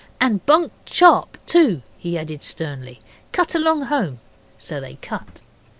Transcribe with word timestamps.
'And 0.19 0.43
bunk 0.47 0.73
sharp, 0.85 1.37
too' 1.45 1.83
he 1.95 2.17
added 2.17 2.41
sternly. 2.41 3.01
'Cut 3.31 3.53
along 3.53 3.83
home.' 3.83 4.19
So 4.57 4.81
they 4.81 4.95
cut. 4.95 5.41